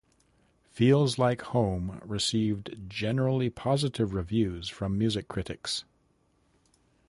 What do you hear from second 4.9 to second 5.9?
music critics.